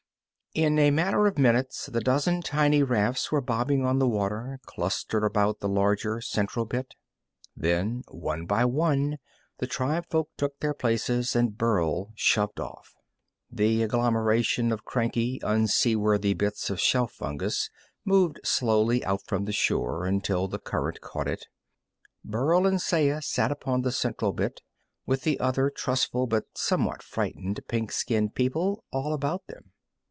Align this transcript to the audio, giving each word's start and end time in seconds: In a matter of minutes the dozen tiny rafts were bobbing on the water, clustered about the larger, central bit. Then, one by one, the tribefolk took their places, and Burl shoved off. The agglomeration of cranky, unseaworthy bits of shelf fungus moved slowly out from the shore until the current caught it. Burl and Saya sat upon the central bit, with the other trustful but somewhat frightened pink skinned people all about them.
In 0.53 0.77
a 0.79 0.91
matter 0.91 1.27
of 1.27 1.37
minutes 1.37 1.85
the 1.85 2.01
dozen 2.01 2.41
tiny 2.41 2.83
rafts 2.83 3.31
were 3.31 3.39
bobbing 3.39 3.85
on 3.85 3.99
the 3.99 4.07
water, 4.09 4.59
clustered 4.65 5.23
about 5.23 5.61
the 5.61 5.69
larger, 5.69 6.19
central 6.19 6.65
bit. 6.65 6.93
Then, 7.55 8.03
one 8.09 8.45
by 8.45 8.65
one, 8.65 9.19
the 9.59 9.65
tribefolk 9.65 10.27
took 10.35 10.59
their 10.59 10.73
places, 10.73 11.37
and 11.37 11.57
Burl 11.57 12.11
shoved 12.15 12.59
off. 12.59 12.97
The 13.49 13.83
agglomeration 13.83 14.73
of 14.73 14.83
cranky, 14.83 15.39
unseaworthy 15.41 16.33
bits 16.33 16.69
of 16.69 16.81
shelf 16.81 17.13
fungus 17.13 17.69
moved 18.03 18.41
slowly 18.43 19.05
out 19.05 19.21
from 19.25 19.45
the 19.45 19.53
shore 19.53 20.05
until 20.05 20.49
the 20.49 20.59
current 20.59 20.99
caught 20.99 21.29
it. 21.29 21.47
Burl 22.25 22.67
and 22.67 22.81
Saya 22.81 23.21
sat 23.21 23.53
upon 23.53 23.83
the 23.83 23.91
central 23.93 24.33
bit, 24.33 24.61
with 25.05 25.21
the 25.23 25.39
other 25.39 25.69
trustful 25.69 26.27
but 26.27 26.43
somewhat 26.55 27.01
frightened 27.01 27.61
pink 27.69 27.93
skinned 27.93 28.35
people 28.35 28.83
all 28.91 29.13
about 29.13 29.47
them. 29.47 29.71